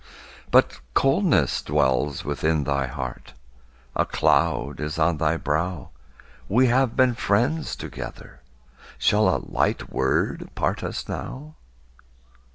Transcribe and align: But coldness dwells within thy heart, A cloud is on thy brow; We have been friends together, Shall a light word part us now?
But 0.49 0.79
coldness 0.95 1.61
dwells 1.61 2.25
within 2.25 2.63
thy 2.63 2.87
heart, 2.87 3.35
A 3.95 4.03
cloud 4.03 4.79
is 4.79 4.97
on 4.97 5.17
thy 5.17 5.37
brow; 5.37 5.91
We 6.49 6.65
have 6.69 6.95
been 6.95 7.13
friends 7.13 7.75
together, 7.75 8.41
Shall 8.97 9.29
a 9.29 9.37
light 9.45 9.91
word 9.93 10.49
part 10.55 10.83
us 10.83 11.07
now? 11.07 11.53